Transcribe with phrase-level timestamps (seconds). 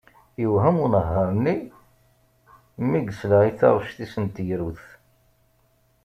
[0.41, 1.55] Yewhem unehhar-nni
[2.89, 4.85] mi yesla i taɣect-is n tegrudt.